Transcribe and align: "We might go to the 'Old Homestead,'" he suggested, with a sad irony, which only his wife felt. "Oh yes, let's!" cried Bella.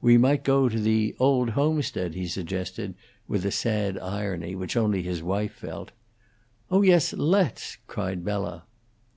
"We 0.00 0.18
might 0.18 0.42
go 0.42 0.68
to 0.68 0.80
the 0.80 1.14
'Old 1.20 1.50
Homestead,'" 1.50 2.14
he 2.14 2.26
suggested, 2.26 2.96
with 3.28 3.44
a 3.46 3.52
sad 3.52 3.96
irony, 3.98 4.56
which 4.56 4.76
only 4.76 5.00
his 5.02 5.22
wife 5.22 5.52
felt. 5.52 5.92
"Oh 6.72 6.82
yes, 6.82 7.12
let's!" 7.12 7.78
cried 7.86 8.24
Bella. 8.24 8.64